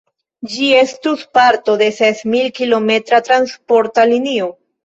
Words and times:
Ĝi 0.53 0.69
estus 0.77 1.25
parto 1.39 1.77
de 1.83 1.91
sesmil-kilometra 1.99 3.23
transporta 3.31 4.11
linio. 4.15 4.53